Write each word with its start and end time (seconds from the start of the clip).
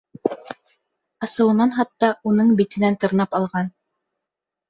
Асыуынан 1.25 1.75
хатта 1.75 2.09
уның 2.31 2.49
битенән 2.61 2.99
тырнап 3.05 3.39
алған. 3.41 3.71